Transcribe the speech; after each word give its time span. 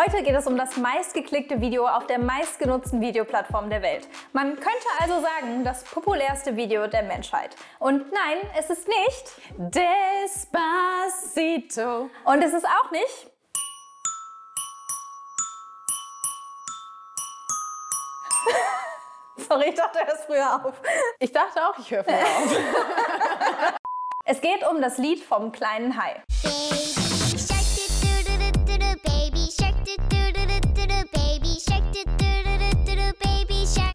Heute 0.00 0.22
geht 0.22 0.34
es 0.34 0.46
um 0.46 0.56
das 0.56 0.78
meistgeklickte 0.78 1.60
Video 1.60 1.86
auf 1.86 2.06
der 2.06 2.18
meistgenutzten 2.18 3.02
Videoplattform 3.02 3.68
der 3.68 3.82
Welt. 3.82 4.08
Man 4.32 4.54
könnte 4.54 4.86
also 4.98 5.20
sagen, 5.20 5.62
das 5.62 5.84
populärste 5.84 6.56
Video 6.56 6.86
der 6.86 7.02
Menschheit. 7.02 7.54
Und 7.78 8.10
nein, 8.10 8.38
es 8.58 8.70
ist 8.70 8.88
nicht 8.88 9.34
Despacito. 9.58 10.08
Und 12.24 12.42
es 12.42 12.54
ist 12.54 12.64
auch 12.64 12.90
nicht 12.92 13.30
Sorry, 19.48 19.68
ich 19.68 19.74
dachte, 19.74 19.98
er 19.98 20.06
hört 20.06 20.20
früher 20.20 20.64
auf. 20.64 20.80
Ich 21.18 21.30
dachte 21.30 21.62
auch, 21.62 21.78
ich 21.78 21.90
höre 21.90 22.04
früher 22.04 22.14
auf. 22.14 22.56
es 24.24 24.40
geht 24.40 24.66
um 24.66 24.80
das 24.80 24.96
Lied 24.96 25.22
vom 25.22 25.52
kleinen 25.52 26.02
Hai. 26.02 26.22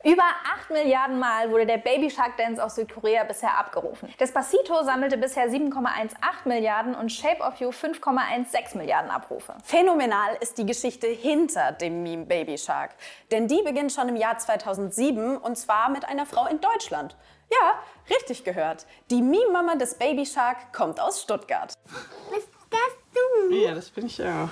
Über 0.06 0.22
8 0.22 0.70
Milliarden 0.70 1.18
Mal 1.18 1.50
wurde 1.50 1.66
der 1.66 1.80
Baby 1.80 2.12
Shark 2.12 2.38
Dance 2.38 2.64
aus 2.64 2.76
Südkorea 2.76 3.24
bisher 3.24 3.58
abgerufen. 3.58 4.14
Despacito 4.20 4.84
sammelte 4.84 5.18
bisher 5.18 5.50
7,18 5.50 6.12
Milliarden 6.46 6.94
und 6.94 7.12
Shape 7.12 7.42
of 7.42 7.56
You 7.56 7.70
5,16 7.70 8.78
Milliarden 8.78 9.10
Abrufe. 9.10 9.56
Phänomenal 9.64 10.38
ist 10.42 10.60
die 10.60 10.66
Geschichte 10.68 11.08
hinter 11.08 11.72
dem 11.72 12.04
Meme 12.04 12.26
Baby 12.28 12.56
Shark. 12.56 12.92
Denn 13.32 13.48
die 13.48 13.64
beginnt 13.64 13.92
schon 13.92 14.08
im 14.08 14.16
Jahr 14.16 14.38
2007 14.38 15.38
und 15.38 15.58
zwar 15.58 15.90
mit 15.90 16.06
einer 16.06 16.28
Frau 16.28 16.46
in 16.46 16.62
Deutschland. 16.62 17.18
Ja, 17.52 17.80
richtig 18.16 18.44
gehört. 18.44 18.86
Die 19.10 19.24
Meme-Mama 19.24 19.74
des 19.74 19.96
Baby 19.96 20.28
Shark 20.28 20.72
kommt 20.72 21.00
aus 21.00 21.24
Stuttgart. 21.24 21.74
Bist 22.32 22.50
das 22.70 22.80
du? 23.50 23.56
Ja, 23.56 23.74
das 23.74 23.90
bin 23.90 24.06
ich 24.06 24.22
auch. 24.22 24.50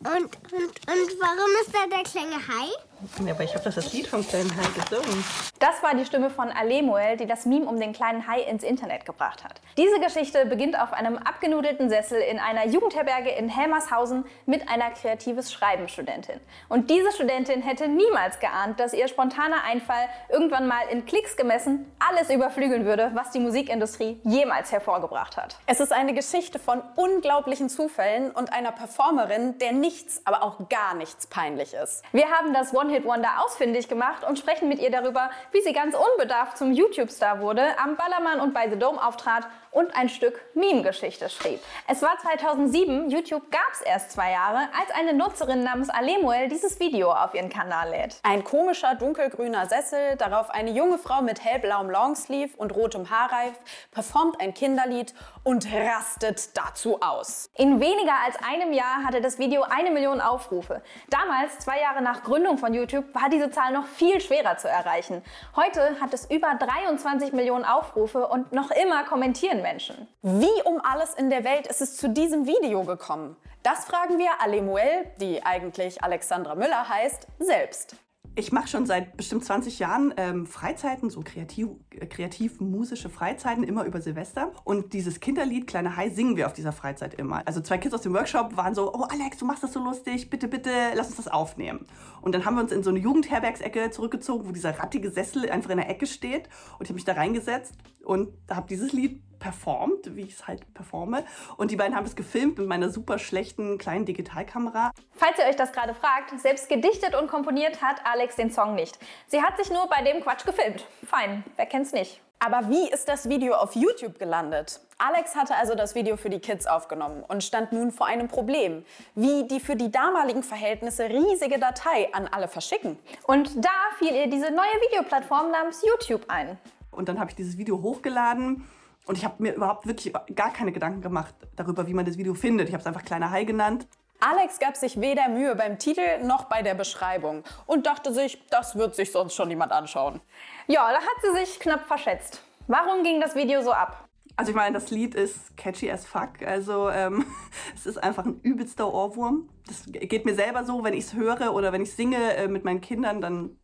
Und, 0.00 0.24
und, 0.24 0.32
und 0.32 1.10
warum 1.20 1.50
ist 1.62 1.72
da 1.72 1.86
der 1.86 2.02
kleine 2.02 2.34
Hai? 2.48 2.89
Ja, 3.24 3.32
aber 3.32 3.44
ich 3.44 3.54
habe 3.54 3.64
das, 3.64 3.74
das 3.74 3.92
Lied 3.92 4.06
vom 4.06 4.26
kleinen 4.26 4.50
Hai 4.54 4.66
gesungen. 4.78 5.24
Das 5.58 5.82
war 5.82 5.94
die 5.94 6.04
Stimme 6.04 6.30
von 6.30 6.50
Alemuel, 6.50 7.16
die 7.16 7.26
das 7.26 7.46
Meme 7.46 7.66
um 7.66 7.78
den 7.78 7.92
kleinen 7.92 8.26
Hai 8.26 8.40
ins 8.40 8.62
Internet 8.62 9.04
gebracht 9.04 9.44
hat. 9.44 9.60
Diese 9.76 10.00
Geschichte 10.00 10.46
beginnt 10.46 10.78
auf 10.78 10.92
einem 10.92 11.16
abgenudelten 11.16 11.88
Sessel 11.88 12.20
in 12.20 12.38
einer 12.38 12.66
Jugendherberge 12.66 13.30
in 13.30 13.48
Helmershausen 13.48 14.24
mit 14.46 14.68
einer 14.68 14.90
kreatives 14.90 15.52
Schreiben-Studentin. 15.52 16.40
Und 16.68 16.90
diese 16.90 17.12
Studentin 17.12 17.62
hätte 17.62 17.88
niemals 17.88 18.38
geahnt, 18.38 18.80
dass 18.80 18.92
ihr 18.92 19.08
spontaner 19.08 19.64
Einfall 19.64 20.08
irgendwann 20.28 20.66
mal 20.66 20.82
in 20.90 21.04
Klicks 21.06 21.36
gemessen 21.36 21.90
alles 21.98 22.30
überflügeln 22.30 22.84
würde, 22.84 23.10
was 23.14 23.30
die 23.30 23.40
Musikindustrie 23.40 24.20
jemals 24.24 24.72
hervorgebracht 24.72 25.36
hat. 25.36 25.58
Es 25.66 25.80
ist 25.80 25.92
eine 25.92 26.14
Geschichte 26.14 26.58
von 26.58 26.82
unglaublichen 26.96 27.68
Zufällen 27.68 28.30
und 28.30 28.52
einer 28.52 28.72
Performerin, 28.72 29.58
der 29.58 29.72
nichts, 29.72 30.22
aber 30.24 30.42
auch 30.42 30.68
gar 30.68 30.94
nichts 30.94 31.26
peinlich 31.26 31.74
ist. 31.74 32.02
Wir 32.12 32.30
haben 32.30 32.52
das 32.52 32.72
One-Hit-Wonder 32.90 33.44
ausfindig 33.44 33.88
gemacht 33.88 34.24
und 34.28 34.38
sprechen 34.38 34.68
mit 34.68 34.80
ihr 34.80 34.90
darüber, 34.90 35.30
wie 35.52 35.60
sie 35.60 35.72
ganz 35.72 35.94
unbedarft 35.94 36.58
zum 36.58 36.72
YouTube-Star 36.72 37.40
wurde, 37.40 37.62
am 37.78 37.96
Ballermann 37.96 38.40
und 38.40 38.52
bei 38.52 38.68
The 38.68 38.78
Dome 38.78 39.02
auftrat 39.02 39.46
und 39.70 39.94
ein 39.94 40.08
Stück 40.08 40.40
Meme-Geschichte 40.54 41.28
schrieb. 41.28 41.60
Es 41.86 42.02
war 42.02 42.18
2007, 42.20 43.10
YouTube 43.10 43.50
gab 43.50 43.70
es 43.72 43.80
erst 43.80 44.12
zwei 44.12 44.32
Jahre, 44.32 44.68
als 44.78 44.90
eine 44.98 45.12
Nutzerin 45.12 45.62
namens 45.62 45.90
Alemuel 45.90 46.48
dieses 46.48 46.80
Video 46.80 47.12
auf 47.12 47.34
ihren 47.34 47.50
Kanal 47.50 47.90
lädt. 47.90 48.18
Ein 48.22 48.42
komischer 48.44 48.94
dunkelgrüner 48.94 49.66
Sessel, 49.66 50.16
darauf 50.16 50.50
eine 50.50 50.70
junge 50.70 50.98
Frau 50.98 51.22
mit 51.22 51.44
hellblauem 51.44 51.90
Longsleeve 51.90 52.56
und 52.56 52.74
rotem 52.74 53.10
Haarreif, 53.10 53.54
performt 53.92 54.40
ein 54.40 54.54
Kinderlied 54.54 55.14
und 55.44 55.66
rastet 55.72 56.56
dazu 56.56 57.00
aus. 57.00 57.50
In 57.56 57.80
weniger 57.80 58.14
als 58.24 58.36
einem 58.44 58.72
Jahr 58.72 59.04
hatte 59.04 59.20
das 59.20 59.38
Video 59.38 59.62
eine 59.62 59.90
Million 59.90 60.20
Aufrufe. 60.20 60.82
Damals, 61.10 61.58
zwei 61.60 61.80
Jahre 61.80 62.02
nach 62.02 62.22
Gründung 62.22 62.58
von 62.58 62.74
YouTube, 62.74 63.14
war 63.14 63.28
diese 63.30 63.50
Zahl 63.50 63.72
noch 63.72 63.86
viel 63.86 64.20
schwerer 64.20 64.56
zu 64.56 64.68
erreichen. 64.68 65.22
Heute 65.54 66.00
hat 66.00 66.12
es 66.12 66.28
über 66.30 66.54
23 66.54 67.32
Millionen 67.32 67.64
Aufrufe 67.64 68.26
und 68.26 68.52
noch 68.52 68.70
immer 68.70 69.04
kommentieren 69.04 69.59
Menschen. 69.60 70.08
Wie 70.22 70.62
um 70.64 70.80
alles 70.82 71.14
in 71.14 71.30
der 71.30 71.44
Welt 71.44 71.66
ist 71.66 71.80
es 71.80 71.96
zu 71.96 72.08
diesem 72.08 72.46
Video 72.46 72.84
gekommen? 72.84 73.36
Das 73.62 73.84
fragen 73.84 74.18
wir 74.18 74.40
Alemuel, 74.40 75.06
die 75.20 75.42
eigentlich 75.44 76.02
Alexandra 76.02 76.54
Müller 76.54 76.88
heißt, 76.88 77.26
selbst. 77.38 77.96
Ich 78.36 78.52
mache 78.52 78.68
schon 78.68 78.86
seit 78.86 79.16
bestimmt 79.16 79.44
20 79.44 79.80
Jahren 79.80 80.14
ähm, 80.16 80.46
Freizeiten, 80.46 81.10
so 81.10 81.20
kreativ, 81.20 81.68
äh, 81.90 82.06
kreativ-musische 82.06 83.10
Freizeiten, 83.10 83.64
immer 83.64 83.84
über 83.84 84.00
Silvester. 84.00 84.52
Und 84.62 84.92
dieses 84.92 85.18
Kinderlied 85.18 85.66
Kleine 85.66 85.96
Hai 85.96 86.10
singen 86.10 86.36
wir 86.36 86.46
auf 86.46 86.52
dieser 86.52 86.72
Freizeit 86.72 87.14
immer. 87.14 87.42
Also 87.44 87.60
zwei 87.60 87.76
Kids 87.76 87.92
aus 87.92 88.02
dem 88.02 88.14
Workshop 88.14 88.56
waren 88.56 88.74
so, 88.74 88.94
oh 88.94 89.02
Alex, 89.02 89.38
du 89.38 89.46
machst 89.46 89.64
das 89.64 89.72
so 89.72 89.80
lustig, 89.80 90.30
bitte, 90.30 90.46
bitte, 90.46 90.70
lass 90.94 91.08
uns 91.08 91.16
das 91.16 91.28
aufnehmen. 91.28 91.86
Und 92.22 92.32
dann 92.34 92.44
haben 92.44 92.54
wir 92.54 92.62
uns 92.62 92.70
in 92.70 92.84
so 92.84 92.90
eine 92.90 93.00
Jugendherbergsecke 93.00 93.90
zurückgezogen, 93.90 94.46
wo 94.46 94.52
dieser 94.52 94.78
rattige 94.78 95.10
Sessel 95.10 95.50
einfach 95.50 95.70
in 95.70 95.78
der 95.78 95.90
Ecke 95.90 96.06
steht. 96.06 96.48
Und 96.78 96.84
ich 96.84 96.88
habe 96.88 96.94
mich 96.94 97.04
da 97.04 97.14
reingesetzt 97.14 97.74
und 98.04 98.28
habe 98.48 98.68
dieses 98.68 98.92
Lied 98.92 99.22
performt, 99.40 100.14
wie 100.14 100.22
ich 100.22 100.34
es 100.34 100.46
halt 100.46 100.72
performe. 100.74 101.24
Und 101.56 101.72
die 101.72 101.76
beiden 101.76 101.96
haben 101.96 102.06
es 102.06 102.14
gefilmt 102.14 102.58
mit 102.58 102.68
meiner 102.68 102.90
super 102.90 103.18
schlechten 103.18 103.78
kleinen 103.78 104.04
Digitalkamera. 104.04 104.92
Falls 105.12 105.38
ihr 105.38 105.46
euch 105.46 105.56
das 105.56 105.72
gerade 105.72 105.94
fragt, 105.94 106.38
selbst 106.38 106.68
gedichtet 106.68 107.16
und 107.20 107.26
komponiert 107.28 107.82
hat 107.82 107.96
Alex 108.04 108.36
den 108.36 108.52
Song 108.52 108.76
nicht. 108.76 108.98
Sie 109.26 109.42
hat 109.42 109.56
sich 109.56 109.70
nur 109.70 109.88
bei 109.88 110.04
dem 110.04 110.22
Quatsch 110.22 110.46
gefilmt. 110.46 110.86
Fein, 111.04 111.42
wer 111.56 111.66
kennt's 111.66 111.92
nicht. 111.92 112.20
Aber 112.42 112.70
wie 112.70 112.90
ist 112.90 113.06
das 113.06 113.28
Video 113.28 113.54
auf 113.54 113.74
YouTube 113.74 114.18
gelandet? 114.18 114.80
Alex 114.96 115.36
hatte 115.36 115.54
also 115.56 115.74
das 115.74 115.94
Video 115.94 116.16
für 116.16 116.30
die 116.30 116.38
Kids 116.38 116.66
aufgenommen 116.66 117.22
und 117.28 117.44
stand 117.44 117.72
nun 117.72 117.90
vor 117.90 118.06
einem 118.06 118.28
Problem. 118.28 118.84
Wie 119.14 119.46
die 119.46 119.60
für 119.60 119.76
die 119.76 119.90
damaligen 119.90 120.42
Verhältnisse 120.42 121.10
riesige 121.10 121.58
Datei 121.58 122.08
an 122.12 122.28
alle 122.28 122.48
verschicken. 122.48 122.98
Und 123.24 123.62
da 123.62 123.70
fiel 123.98 124.14
ihr 124.14 124.26
diese 124.28 124.50
neue 124.50 124.72
Videoplattform 124.88 125.50
namens 125.50 125.82
YouTube 125.86 126.24
ein. 126.28 126.58
Und 126.90 127.10
dann 127.10 127.20
habe 127.20 127.28
ich 127.28 127.36
dieses 127.36 127.58
Video 127.58 127.82
hochgeladen 127.82 128.66
und 129.06 129.18
ich 129.18 129.24
habe 129.24 129.42
mir 129.42 129.54
überhaupt 129.54 129.86
wirklich 129.86 130.12
gar 130.34 130.52
keine 130.52 130.72
Gedanken 130.72 131.00
gemacht 131.00 131.34
darüber, 131.56 131.86
wie 131.86 131.94
man 131.94 132.04
das 132.04 132.18
Video 132.18 132.34
findet. 132.34 132.68
Ich 132.68 132.74
habe 132.74 132.80
es 132.80 132.86
einfach 132.86 133.04
Kleiner 133.04 133.30
Hai 133.30 133.44
genannt. 133.44 133.86
Alex 134.20 134.58
gab 134.58 134.76
sich 134.76 135.00
weder 135.00 135.28
Mühe 135.28 135.56
beim 135.56 135.78
Titel 135.78 136.22
noch 136.22 136.44
bei 136.44 136.62
der 136.62 136.74
Beschreibung 136.74 137.42
und 137.66 137.86
dachte 137.86 138.12
sich, 138.12 138.42
das 138.50 138.76
wird 138.76 138.94
sich 138.94 139.12
sonst 139.12 139.34
schon 139.34 139.48
niemand 139.48 139.72
anschauen. 139.72 140.20
Ja, 140.66 140.90
da 140.92 140.98
hat 140.98 141.22
sie 141.22 141.40
sich 141.40 141.58
knapp 141.58 141.86
verschätzt. 141.86 142.42
Warum 142.66 143.02
ging 143.02 143.20
das 143.20 143.34
Video 143.34 143.62
so 143.62 143.72
ab? 143.72 144.08
Also 144.36 144.50
ich 144.50 144.56
meine, 144.56 144.74
das 144.74 144.90
Lied 144.90 145.14
ist 145.14 145.56
catchy 145.56 145.90
as 145.90 146.06
fuck. 146.06 146.42
Also 146.46 146.90
ähm, 146.90 147.24
es 147.74 147.86
ist 147.86 147.98
einfach 147.98 148.24
ein 148.24 148.40
übelster 148.42 148.92
Ohrwurm. 148.92 149.48
Das 149.66 149.84
geht 149.86 150.24
mir 150.24 150.34
selber 150.34 150.64
so, 150.64 150.84
wenn 150.84 150.94
ich 150.94 151.04
es 151.04 151.14
höre 151.14 151.54
oder 151.54 151.72
wenn 151.72 151.82
ich 151.82 151.94
singe 151.94 152.34
äh, 152.34 152.48
mit 152.48 152.64
meinen 152.64 152.80
Kindern, 152.80 153.20
dann 153.20 153.58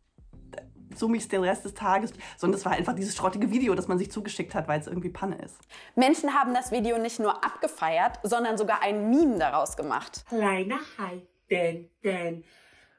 es 1.01 1.27
den 1.27 1.43
Rest 1.43 1.65
des 1.65 1.73
Tages. 1.73 2.13
Sondern 2.37 2.59
es 2.59 2.65
war 2.65 2.73
einfach 2.73 2.93
dieses 2.93 3.15
schrottige 3.15 3.51
Video, 3.51 3.75
das 3.75 3.87
man 3.87 3.97
sich 3.97 4.11
zugeschickt 4.11 4.55
hat, 4.55 4.67
weil 4.67 4.79
es 4.79 4.87
irgendwie 4.87 5.09
Panne 5.09 5.37
ist. 5.43 5.57
Menschen 5.95 6.33
haben 6.33 6.53
das 6.53 6.71
Video 6.71 6.97
nicht 6.97 7.19
nur 7.19 7.43
abgefeiert, 7.43 8.19
sondern 8.23 8.57
sogar 8.57 8.81
ein 8.81 9.09
Meme 9.09 9.37
daraus 9.37 9.77
gemacht. 9.77 10.25
Kleiner 10.29 10.79
Hai, 10.97 11.21
denn, 11.49 11.89
denn, 12.03 12.43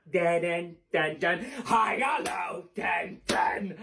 denn, 0.05 0.43
denn, 0.43 0.77
denn, 0.93 1.21
denn, 1.21 1.47
Hi, 1.69 2.03
denn, 2.77 3.21
denn, 3.29 3.79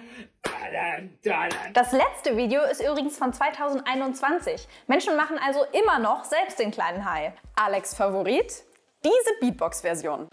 denn. 1.24 1.74
Das 1.74 1.92
letzte 1.92 2.36
Video 2.36 2.64
ist 2.64 2.81
übrigens 2.81 3.18
von 3.18 3.31
2021. 3.31 4.68
Menschen 4.88 5.16
machen 5.16 5.38
also 5.46 5.59
immer 5.72 6.00
noch 6.00 6.24
selbst 6.24 6.59
den 6.59 6.72
kleinen 6.72 7.06
Hai. 7.06 7.34
Alex 7.56 7.94
Favorit? 7.94 8.64
Diese 9.04 9.40
Beatbox-Version. 9.40 10.28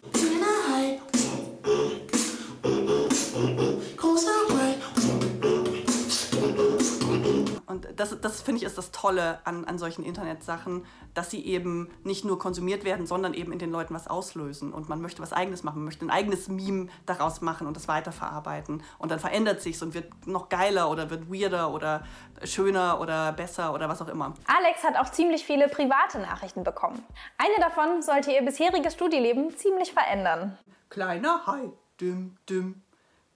Und 7.73 7.89
das, 7.97 8.21
das 8.21 8.43
finde 8.43 8.59
ich 8.59 8.65
ist 8.65 8.77
das 8.77 8.91
Tolle 8.91 9.39
an, 9.45 9.65
an 9.65 9.79
solchen 9.79 10.05
Internetsachen, 10.05 10.85
dass 11.15 11.31
sie 11.31 11.45
eben 11.47 11.91
nicht 12.05 12.25
nur 12.25 12.39
konsumiert 12.39 12.85
werden, 12.85 13.07
sondern 13.07 13.33
eben 13.33 13.51
in 13.51 13.59
den 13.59 13.71
Leuten 13.71 13.95
was 13.95 14.09
auslösen. 14.09 14.73
Und 14.73 14.89
man 14.89 15.01
möchte 15.01 15.23
was 15.23 15.33
Eigenes 15.33 15.63
machen, 15.63 15.79
man 15.79 15.87
möchte 15.87 16.05
ein 16.05 16.11
eigenes 16.11 16.49
Meme 16.49 16.89
daraus 17.07 17.41
machen 17.41 17.67
und 17.67 17.75
das 17.75 17.89
weiterverarbeiten. 17.89 18.83
Und 18.99 19.11
dann 19.11 19.19
verändert 19.19 19.63
sich's 19.63 19.83
und 19.83 19.95
wird 19.95 20.27
noch 20.27 20.51
geiler 20.51 20.91
oder 20.91 21.09
wird 21.09 21.33
weirder 21.33 21.73
oder 21.73 22.05
schöner 22.45 23.01
oder 23.01 23.33
besser 23.33 23.73
oder 23.73 23.89
was 23.89 24.03
auch 24.03 24.09
immer. 24.09 24.35
Alex 24.47 24.85
hat 24.85 24.97
auch 24.97 25.11
ziemlich 25.11 25.45
viele 25.45 25.69
private 25.69 26.19
Nachrichten 26.19 26.65
bekommen. 26.65 27.03
Eine 27.39 27.55
davon 27.59 28.03
sollte 28.03 28.33
ihr 28.33 28.43
bisheriges 28.43 28.93
Studieleben 28.93 29.57
ziemlich 29.57 29.93
verändern. 29.93 30.59
Kleiner 30.91 31.47
Hai, 31.47 31.73
düm, 31.99 32.37
düm, 32.47 32.47
düm, 32.49 32.51
düm, 32.51 32.82
düm. 32.82 32.82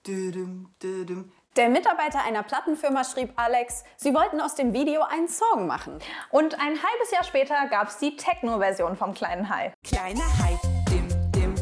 Der 0.08 1.68
Mitarbeiter 1.68 2.22
einer 2.24 2.44
Plattenfirma 2.44 3.02
schrieb 3.02 3.32
Alex, 3.34 3.82
sie 3.96 4.14
wollten 4.14 4.40
aus 4.40 4.54
dem 4.54 4.72
Video 4.72 5.02
einen 5.02 5.26
Song 5.26 5.66
machen. 5.66 5.98
Und 6.30 6.54
ein 6.54 6.74
halbes 6.80 7.10
Jahr 7.10 7.24
später 7.24 7.66
gab 7.68 7.88
es 7.88 7.98
die 7.98 8.16
Techno-Version 8.16 8.96
vom 8.96 9.14
kleinen 9.14 9.48
Hai. 9.48 9.72
Kleiner 9.82 10.22
Hai, 10.38 10.60
dim, 10.88 11.08
dim, 11.32 11.54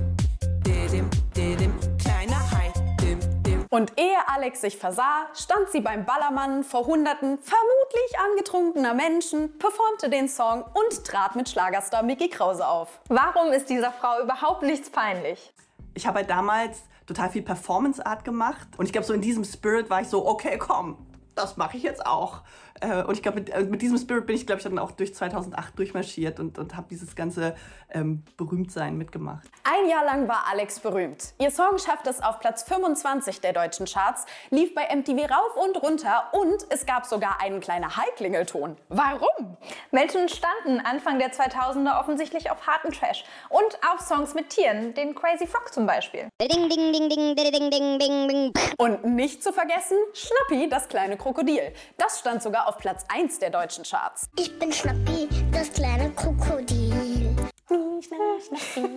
didim, 0.63 1.09
didim, 1.35 1.79
kleiner 1.99 2.39
Hai, 2.51 2.71
dim, 3.01 3.19
dim. 3.45 3.67
Und 3.71 3.99
ehe 3.99 4.19
Alex 4.29 4.61
sich 4.61 4.77
versah, 4.77 5.27
stand 5.33 5.71
sie 5.71 5.81
beim 5.81 6.05
Ballermann 6.05 6.65
vor 6.65 6.85
hunderten 6.85 7.39
vermutlich 7.39 8.19
angetrunkener 8.29 8.93
Menschen, 8.93 9.59
performte 9.59 10.11
den 10.11 10.29
Song 10.29 10.65
und 10.75 11.05
trat 11.07 11.35
mit 11.35 11.49
Schlagerstar 11.49 12.03
Mickey 12.03 12.29
Krause 12.29 12.67
auf. 12.67 13.01
Warum 13.09 13.53
ist 13.53 13.71
dieser 13.71 13.93
Frau 13.93 14.21
überhaupt 14.21 14.63
nichts 14.63 14.91
peinlich? 14.91 15.55
Ich 15.95 16.07
habe 16.07 16.19
halt 16.19 16.31
damals 16.31 16.83
total 17.07 17.31
viel 17.31 17.43
Performance 17.43 18.05
Art 18.05 18.25
gemacht. 18.25 18.69
Und 18.77 18.87
ich 18.87 18.93
glaube, 18.93 19.07
so 19.07 19.13
in 19.13 19.21
diesem 19.21 19.45
Spirit 19.45 19.91
war 19.91 20.01
ich 20.01 20.09
so, 20.09 20.27
okay, 20.27 20.59
komm, 20.59 20.97
das 21.35 21.57
mache 21.57 21.77
ich 21.77 21.83
jetzt 21.83 22.07
auch. 22.07 22.43
Äh, 22.81 23.03
und 23.05 23.15
ich 23.15 23.23
glaube, 23.23 23.41
mit, 23.41 23.51
äh, 23.51 23.63
mit, 23.63 23.83
diesem 23.83 23.99
Spirit 23.99 24.27
bin 24.27 24.37
ich, 24.37 24.47
glaube 24.47 24.59
ich, 24.59 24.65
dann 24.65 24.79
auch 24.79 24.91
durch 24.91 25.15
2008 25.15 25.79
durchmarschiert 25.79 26.41
und, 26.41 26.59
und 26.59 26.77
habe 26.77 26.87
dieses 26.91 27.15
ganze 27.15 27.55
ähm, 27.91 28.25
Berühmtsein 28.37 28.97
mitgemacht. 28.97 29.49
Ein 29.63 29.89
Jahr 29.89 30.05
lang 30.05 30.29
war 30.29 30.45
Alex 30.51 30.81
berühmt. 30.81 31.35
Ihr 31.39 31.51
Song 31.51 31.79
schaffte 31.79 32.11
es 32.11 32.23
auf 32.23 32.41
Platz 32.41 32.65
25 32.65 33.41
der 33.41 33.53
deutschen 33.53 33.87
Charts, 33.87 34.27
lief 34.51 34.75
bei 34.75 34.89
MTV 34.95 35.31
rauf 35.31 35.57
und 35.57 35.83
runter 35.83 36.25
und 36.33 36.67
es 36.71 36.85
gab 36.85 37.07
sogar 37.07 37.41
einen 37.41 37.61
kleinen 37.61 37.97
High-Klingelton. 37.97 38.77
Warum? 38.89 39.57
Menschen 39.93 40.29
standen 40.29 40.81
Anfang 40.81 41.19
der 41.19 41.33
2000er 41.33 42.01
offensichtlich 42.01 42.51
auf 42.51 42.67
harten 42.67 42.93
Trash 42.93 43.25
und 43.51 43.79
auf 43.93 44.01
Songs 44.01 44.35
mit 44.35 44.51
Tieren, 44.51 44.95
den 44.95 45.15
Crazy 45.15 45.47
Frog 45.47 45.73
zum 45.73 45.87
Beispiel. 45.87 46.29
Ding, 46.41 46.69
ding, 46.69 46.93
ding, 46.93 47.09
ding, 47.09 47.37
ding, 47.37 47.53
ding, 47.53 47.71
ding, 47.71 47.99
ding, 47.99 48.29
ding. 48.29 48.53
Und 48.79 49.05
nicht 49.05 49.43
zu 49.43 49.53
vergessen, 49.53 49.97
Schnappi, 50.13 50.69
das 50.69 50.89
kleine 50.89 51.17
Krokodil. 51.25 51.73
Das 51.97 52.19
stand 52.19 52.43
sogar 52.43 52.69
auf 52.69 52.77
Platz 52.77 53.07
1 53.09 53.39
der 53.39 53.49
deutschen 53.49 53.83
Charts. 53.83 54.29
Ich 54.39 54.59
bin 54.59 54.71
Schnappi, 54.71 55.27
das 55.51 55.73
kleine 55.73 56.11
Krokodil. 56.11 57.35
Schnappi, 57.67 58.91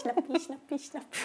Schnappi, 0.00 0.40
Schnappi, 0.40 0.78
Schnappi. 0.78 1.18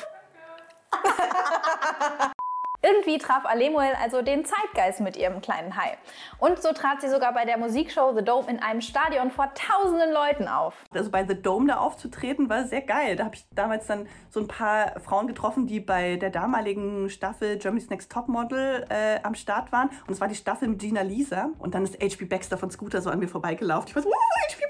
Irgendwie 2.82 3.18
traf 3.18 3.46
Alemuel 3.46 3.94
also 4.02 4.22
den 4.22 4.46
Zeitgeist 4.46 5.02
mit 5.02 5.18
ihrem 5.18 5.42
kleinen 5.42 5.76
Hai. 5.76 5.98
Und 6.38 6.62
so 6.62 6.72
trat 6.72 7.02
sie 7.02 7.10
sogar 7.10 7.34
bei 7.34 7.44
der 7.44 7.58
Musikshow 7.58 8.14
The 8.16 8.24
Dome 8.24 8.50
in 8.50 8.60
einem 8.60 8.80
Stadion 8.80 9.32
vor 9.32 9.52
tausenden 9.54 10.14
Leuten 10.14 10.48
auf. 10.48 10.76
Also 10.94 11.12
bei 11.12 11.26
The 11.28 11.42
Dome 11.42 11.68
da 11.68 11.78
aufzutreten 11.78 12.50
war 12.50 12.64
sehr 12.64 12.82
geil. 12.82 13.18
Da 13.18 13.26
habe 13.26 13.36
ich 13.36 13.46
damals 13.52 13.86
dann 13.88 14.08
so 14.30 14.40
ein 14.40 14.48
paar 14.48 14.98
Frauen 15.02 15.28
getroffen, 15.28 15.68
die 15.68 15.82
bei 15.82 16.16
der 16.16 16.30
damaligen 16.30 17.10
Staffel 17.10 17.58
Germany's 17.58 17.90
Next 17.90 18.12
Topmodel 18.12 18.86
äh, 18.90 19.20
am 19.24 19.36
Start 19.36 19.74
waren. 19.74 19.90
Und 20.08 20.14
es 20.14 20.22
war 20.22 20.30
die 20.30 20.36
Staffel 20.36 20.70
mit 20.70 20.80
Gina 20.80 21.02
Lisa. 21.02 21.50
Und 21.60 21.76
dann 21.76 21.84
ist 21.84 22.02
H.P. 22.02 22.26
Baxter 22.26 22.58
von 22.58 22.72
Scooter 22.72 23.02
so 23.02 23.10
an 23.10 23.20
mir 23.20 23.28
vorbeigelaufen. 23.28 23.90
Ich 23.90 23.96
war 23.96 24.04
so, 24.04 24.10
oh, 24.10 24.52
H.P. 24.52 24.69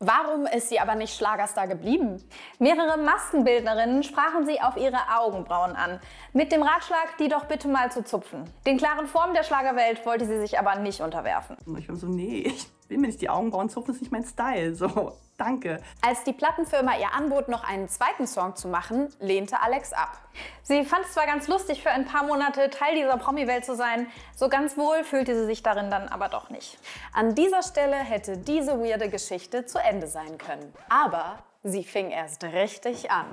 Warum 0.00 0.46
ist 0.46 0.68
sie 0.68 0.78
aber 0.78 0.94
nicht 0.94 1.16
Schlagerstar 1.16 1.66
geblieben? 1.66 2.22
Mehrere 2.60 2.98
Maskenbildnerinnen 2.98 4.04
sprachen 4.04 4.46
sie 4.46 4.60
auf 4.60 4.76
ihre 4.76 4.98
Augenbrauen 5.18 5.74
an. 5.74 5.98
Mit 6.32 6.52
dem 6.52 6.62
Ratschlag, 6.62 7.16
die 7.18 7.28
doch 7.28 7.46
bitte 7.46 7.66
mal 7.66 7.90
zu 7.90 8.04
zupfen. 8.04 8.44
Den 8.64 8.78
klaren 8.78 9.08
Formen 9.08 9.34
der 9.34 9.42
Schlagerwelt 9.42 10.06
wollte 10.06 10.24
sie 10.24 10.38
sich 10.38 10.56
aber 10.56 10.76
nicht 10.76 11.00
unterwerfen. 11.00 11.56
Ich 11.76 11.88
war 11.88 11.96
so, 11.96 12.06
nee, 12.06 12.42
ich 12.46 12.68
will 12.88 12.98
mir 12.98 13.06
nicht 13.06 13.20
die 13.20 13.28
Augenbrauen 13.28 13.68
zupfen, 13.68 13.94
ist 13.94 14.00
nicht 14.00 14.12
mein 14.12 14.24
Style. 14.24 14.74
So, 14.74 15.12
danke. 15.36 15.80
Als 16.00 16.24
die 16.24 16.32
Plattenfirma 16.32 16.96
ihr 16.98 17.12
anbot, 17.12 17.48
noch 17.48 17.64
einen 17.64 17.88
zweiten 17.88 18.26
Song 18.26 18.56
zu 18.56 18.68
machen, 18.68 19.08
lehnte 19.20 19.60
Alex 19.60 19.92
ab. 19.92 20.18
Sie 20.62 20.84
fand 20.84 21.04
es 21.04 21.12
zwar 21.12 21.26
ganz 21.26 21.48
lustig, 21.48 21.82
für 21.82 21.90
ein 21.90 22.06
paar 22.06 22.24
Monate 22.24 22.70
Teil 22.70 22.94
dieser 22.94 23.16
Promi-Welt 23.16 23.64
zu 23.64 23.76
sein, 23.76 24.06
so 24.34 24.48
ganz 24.48 24.76
wohl 24.76 25.04
fühlte 25.04 25.34
sie 25.38 25.46
sich 25.46 25.62
darin 25.62 25.90
dann 25.90 26.08
aber 26.08 26.28
doch 26.28 26.50
nicht. 26.50 26.78
An 27.12 27.34
dieser 27.34 27.62
Stelle 27.62 27.96
hätte 27.96 28.38
diese 28.38 28.80
weirde 28.82 29.08
Geschichte 29.08 29.66
zu 29.66 29.78
Ende 29.78 30.06
sein 30.06 30.38
können. 30.38 30.72
Aber 30.88 31.38
sie 31.62 31.84
fing 31.84 32.10
erst 32.10 32.44
richtig 32.44 33.10
an. 33.10 33.26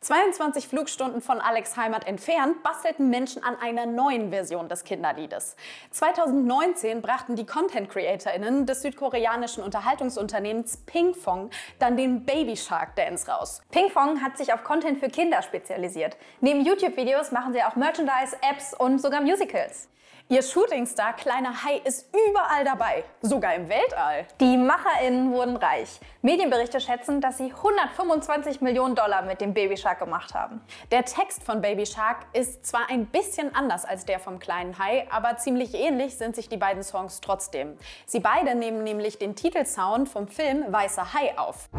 22 0.00 0.68
Flugstunden 0.68 1.20
von 1.20 1.40
Alex 1.40 1.76
Heimat 1.76 2.06
entfernt 2.06 2.62
bastelten 2.62 3.10
Menschen 3.10 3.42
an 3.42 3.56
einer 3.56 3.84
neuen 3.84 4.30
Version 4.30 4.68
des 4.68 4.84
Kinderliedes. 4.84 5.56
2019 5.90 7.02
brachten 7.02 7.34
die 7.34 7.44
Content 7.44 7.90
CreatorInnen 7.90 8.64
des 8.64 8.82
südkoreanischen 8.82 9.60
Unterhaltungsunternehmens 9.60 10.84
Pingfong 10.86 11.50
dann 11.80 11.96
den 11.96 12.24
Baby 12.24 12.56
Shark 12.56 12.94
Dance 12.94 13.28
raus. 13.28 13.60
Pingfong 13.72 14.22
hat 14.22 14.38
sich 14.38 14.52
auf 14.52 14.62
Content 14.62 15.00
für 15.00 15.08
Kinder 15.08 15.42
spezialisiert. 15.42 16.16
Neben 16.40 16.64
YouTube-Videos 16.64 17.32
machen 17.32 17.52
sie 17.52 17.64
auch 17.64 17.74
Merchandise, 17.74 18.36
Apps 18.48 18.74
und 18.74 19.00
sogar 19.02 19.20
Musicals. 19.20 19.88
Ihr 20.30 20.42
Shootingstar 20.42 21.14
Kleiner 21.14 21.64
Hai 21.64 21.80
ist 21.84 22.14
überall 22.14 22.62
dabei, 22.62 23.02
sogar 23.22 23.54
im 23.54 23.66
Weltall. 23.70 24.26
Die 24.40 24.58
MacherInnen 24.58 25.32
wurden 25.32 25.56
reich. 25.56 25.98
Medienberichte 26.20 26.82
schätzen, 26.82 27.22
dass 27.22 27.38
sie 27.38 27.50
125 27.50 28.60
Millionen 28.60 28.94
Dollar 28.94 29.22
mit 29.22 29.40
dem 29.40 29.54
Baby 29.54 29.78
Shark 29.78 30.00
gemacht 30.00 30.34
haben. 30.34 30.60
Der 30.90 31.06
Text 31.06 31.44
von 31.44 31.62
Baby 31.62 31.86
Shark 31.86 32.26
ist 32.34 32.66
zwar 32.66 32.90
ein 32.90 33.06
bisschen 33.06 33.54
anders 33.54 33.86
als 33.86 34.04
der 34.04 34.20
vom 34.20 34.38
kleinen 34.38 34.78
Hai, 34.78 35.06
aber 35.10 35.38
ziemlich 35.38 35.72
ähnlich 35.72 36.18
sind 36.18 36.36
sich 36.36 36.50
die 36.50 36.58
beiden 36.58 36.82
Songs 36.82 37.22
trotzdem. 37.22 37.78
Sie 38.04 38.20
beide 38.20 38.54
nehmen 38.54 38.84
nämlich 38.84 39.16
den 39.16 39.34
Titelsound 39.34 40.10
vom 40.10 40.28
Film 40.28 40.70
Weißer 40.70 41.14
Hai 41.14 41.38
auf. 41.38 41.70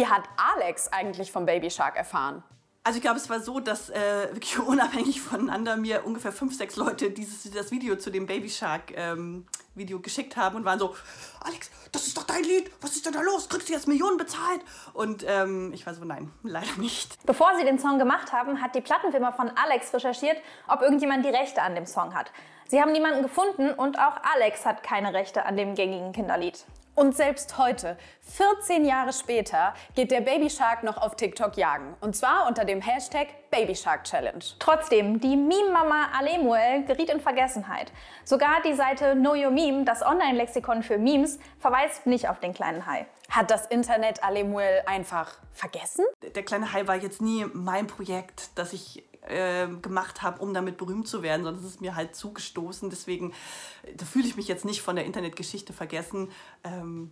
Wie 0.00 0.06
hat 0.06 0.22
Alex 0.56 0.88
eigentlich 0.88 1.30
vom 1.30 1.44
Baby 1.44 1.70
Shark 1.70 1.94
erfahren? 1.94 2.42
Also 2.84 2.96
ich 2.96 3.02
glaube, 3.02 3.18
es 3.18 3.28
war 3.28 3.40
so, 3.40 3.60
dass 3.60 3.90
äh, 3.90 4.28
wirklich 4.32 4.58
unabhängig 4.66 5.20
voneinander 5.20 5.76
mir 5.76 6.06
ungefähr 6.06 6.32
fünf, 6.32 6.56
sechs 6.56 6.76
Leute 6.76 7.10
dieses, 7.10 7.50
das 7.50 7.70
Video 7.70 7.96
zu 7.96 8.08
dem 8.08 8.24
Baby 8.24 8.48
Shark 8.48 8.96
ähm, 8.96 9.46
Video 9.74 10.00
geschickt 10.00 10.38
haben 10.38 10.56
und 10.56 10.64
waren 10.64 10.78
so, 10.78 10.96
Alex, 11.44 11.70
das 11.92 12.06
ist 12.06 12.16
doch 12.16 12.22
dein 12.22 12.44
Lied, 12.44 12.70
was 12.80 12.92
ist 12.96 13.04
denn 13.04 13.12
da 13.12 13.20
los? 13.20 13.50
Kriegst 13.50 13.68
du 13.68 13.74
jetzt 13.74 13.88
Millionen 13.88 14.16
bezahlt? 14.16 14.62
Und 14.94 15.22
ähm, 15.28 15.70
ich 15.74 15.84
war 15.84 15.92
so, 15.92 16.02
nein, 16.02 16.32
leider 16.44 16.78
nicht. 16.78 17.18
Bevor 17.26 17.50
sie 17.58 17.66
den 17.66 17.78
Song 17.78 17.98
gemacht 17.98 18.32
haben, 18.32 18.62
hat 18.62 18.74
die 18.74 18.80
Plattenfirma 18.80 19.32
von 19.32 19.50
Alex 19.54 19.92
recherchiert, 19.92 20.38
ob 20.66 20.80
irgendjemand 20.80 21.26
die 21.26 21.28
Rechte 21.28 21.60
an 21.60 21.74
dem 21.74 21.84
Song 21.84 22.14
hat. 22.14 22.32
Sie 22.68 22.80
haben 22.80 22.92
niemanden 22.92 23.22
gefunden 23.22 23.70
und 23.70 23.98
auch 23.98 24.16
Alex 24.34 24.64
hat 24.64 24.82
keine 24.82 25.12
Rechte 25.12 25.44
an 25.44 25.58
dem 25.58 25.74
gängigen 25.74 26.12
Kinderlied. 26.12 26.64
Und 26.94 27.16
selbst 27.16 27.56
heute, 27.56 27.96
14 28.20 28.84
Jahre 28.84 29.12
später, 29.12 29.74
geht 29.94 30.10
der 30.10 30.20
Baby 30.20 30.50
Shark 30.50 30.82
noch 30.82 30.98
auf 30.98 31.16
TikTok 31.16 31.56
jagen. 31.56 31.94
Und 32.00 32.14
zwar 32.16 32.46
unter 32.46 32.64
dem 32.64 32.80
Hashtag 32.80 33.28
Baby 33.50 33.74
Shark 33.74 34.04
Challenge. 34.04 34.44
Trotzdem, 34.58 35.20
die 35.20 35.36
Meme-Mama 35.36 36.08
Alemuel 36.18 36.84
geriet 36.84 37.10
in 37.10 37.20
Vergessenheit. 37.20 37.92
Sogar 38.24 38.62
die 38.64 38.74
Seite 38.74 39.14
Know 39.14 39.32
Your 39.32 39.50
Meme, 39.50 39.84
das 39.84 40.02
Online-Lexikon 40.02 40.82
für 40.82 40.98
Memes, 40.98 41.38
verweist 41.58 42.06
nicht 42.06 42.28
auf 42.28 42.38
den 42.40 42.52
kleinen 42.52 42.86
Hai. 42.86 43.06
Hat 43.30 43.50
das 43.50 43.66
Internet 43.66 44.24
Alemuel 44.24 44.82
einfach 44.86 45.38
vergessen? 45.52 46.04
Der 46.34 46.42
kleine 46.42 46.72
Hai 46.72 46.86
war 46.86 46.96
jetzt 46.96 47.22
nie 47.22 47.46
mein 47.52 47.86
Projekt, 47.86 48.50
das 48.56 48.72
ich 48.72 49.04
äh, 49.22 49.68
gemacht 49.68 50.22
habe, 50.22 50.40
um 50.40 50.54
damit 50.54 50.76
berühmt 50.76 51.08
zu 51.08 51.22
werden, 51.22 51.44
sondern 51.44 51.62
es 51.62 51.70
ist 51.70 51.80
mir 51.80 51.94
halt 51.94 52.14
zugestoßen. 52.14 52.90
Deswegen 52.90 53.32
äh, 53.82 54.04
fühle 54.04 54.26
ich 54.26 54.36
mich 54.36 54.48
jetzt 54.48 54.64
nicht 54.64 54.82
von 54.82 54.96
der 54.96 55.04
Internetgeschichte 55.04 55.72
vergessen, 55.72 56.30
ähm, 56.64 57.10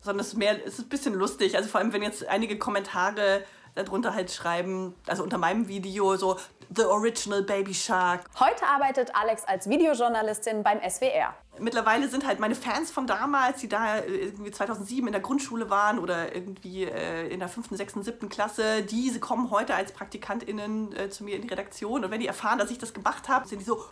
sondern 0.00 0.20
es 0.20 0.28
ist 0.28 0.38
mehr, 0.38 0.64
es 0.64 0.74
ist 0.74 0.86
ein 0.86 0.88
bisschen 0.88 1.14
lustig. 1.14 1.56
Also 1.56 1.68
vor 1.68 1.80
allem, 1.80 1.92
wenn 1.92 2.02
jetzt 2.02 2.26
einige 2.26 2.58
Kommentare 2.58 3.44
darunter 3.74 4.14
halt 4.14 4.30
schreiben, 4.30 4.94
also 5.06 5.22
unter 5.22 5.38
meinem 5.38 5.68
Video 5.68 6.16
so 6.16 6.38
The 6.74 6.84
Original 6.84 7.42
Baby 7.42 7.74
Shark. 7.74 8.24
Heute 8.38 8.66
arbeitet 8.66 9.14
Alex 9.14 9.44
als 9.44 9.68
Videojournalistin 9.68 10.62
beim 10.62 10.80
SWR. 10.80 11.34
Mittlerweile 11.60 12.08
sind 12.08 12.26
halt 12.26 12.40
meine 12.40 12.54
Fans 12.54 12.90
von 12.90 13.06
damals, 13.06 13.60
die 13.60 13.68
da 13.68 14.04
irgendwie 14.04 14.50
2007 14.50 15.06
in 15.06 15.12
der 15.12 15.20
Grundschule 15.20 15.70
waren 15.70 15.98
oder 15.98 16.34
irgendwie 16.34 16.84
äh, 16.84 17.28
in 17.28 17.40
der 17.40 17.48
5., 17.48 17.68
6., 17.70 17.94
7. 18.00 18.28
Klasse, 18.28 18.82
diese 18.82 19.20
kommen 19.20 19.50
heute 19.50 19.74
als 19.74 19.92
PraktikantInnen 19.92 20.96
äh, 20.96 21.10
zu 21.10 21.24
mir 21.24 21.36
in 21.36 21.42
die 21.42 21.48
Redaktion 21.48 22.04
und 22.04 22.10
wenn 22.10 22.20
die 22.20 22.26
erfahren, 22.26 22.58
dass 22.58 22.70
ich 22.70 22.78
das 22.78 22.94
gemacht 22.94 23.28
habe, 23.28 23.46
sind 23.46 23.60
die 23.60 23.64
so, 23.64 23.84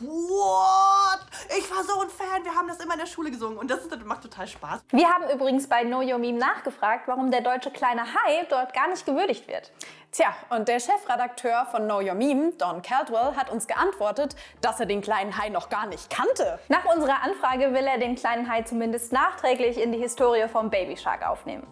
what? 0.00 1.20
Ich 1.58 1.70
war 1.70 1.82
so 1.84 2.00
ein 2.00 2.08
Fan, 2.08 2.44
wir 2.44 2.54
haben 2.54 2.68
das 2.68 2.80
immer 2.80 2.94
in 2.94 3.00
der 3.00 3.06
Schule 3.06 3.30
gesungen 3.30 3.58
und 3.58 3.70
das, 3.70 3.80
ist, 3.80 3.92
das 3.92 4.04
macht 4.04 4.22
total 4.22 4.46
Spaß. 4.46 4.82
Wir 4.90 5.08
haben 5.08 5.24
übrigens 5.30 5.66
bei 5.66 5.84
Know 5.84 6.00
Your 6.00 6.18
Meme 6.18 6.38
nachgefragt, 6.38 7.06
warum 7.06 7.30
der 7.30 7.40
deutsche 7.40 7.70
kleine 7.70 8.02
Hai 8.02 8.46
dort 8.48 8.74
gar 8.74 8.88
nicht 8.88 9.04
gewürdigt 9.06 9.48
wird. 9.48 9.72
Tja, 10.14 10.32
und 10.50 10.68
der 10.68 10.78
Chefredakteur 10.78 11.66
von 11.72 11.86
Know 11.86 11.98
Your 11.98 12.14
Meme, 12.14 12.52
Don 12.52 12.82
Caldwell, 12.82 13.34
hat 13.34 13.50
uns 13.50 13.66
geantwortet, 13.66 14.36
dass 14.60 14.78
er 14.78 14.86
den 14.86 15.00
kleinen 15.00 15.36
Hai 15.36 15.48
noch 15.48 15.70
gar 15.70 15.88
nicht 15.88 16.08
kannte. 16.08 16.60
Nach 16.68 16.84
unserer 16.84 17.20
Anfrage 17.24 17.72
will 17.72 17.84
er 17.84 17.98
den 17.98 18.14
kleinen 18.14 18.48
Hai 18.48 18.62
zumindest 18.62 19.12
nachträglich 19.12 19.76
in 19.76 19.90
die 19.90 19.98
Historie 19.98 20.46
vom 20.46 20.70
Baby 20.70 20.96
Shark 20.96 21.26
aufnehmen. 21.26 21.66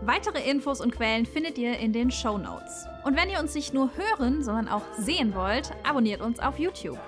Weitere 0.00 0.48
Infos 0.48 0.80
und 0.80 0.96
Quellen 0.96 1.26
findet 1.26 1.58
ihr 1.58 1.78
in 1.78 1.92
den 1.92 2.10
Show 2.10 2.38
Notes. 2.38 2.86
Und 3.04 3.18
wenn 3.18 3.28
ihr 3.28 3.38
uns 3.38 3.54
nicht 3.54 3.74
nur 3.74 3.90
hören, 3.98 4.42
sondern 4.42 4.70
auch 4.70 4.82
sehen 4.96 5.34
wollt, 5.34 5.72
abonniert 5.86 6.22
uns 6.22 6.40
auf 6.40 6.58
YouTube. 6.58 6.98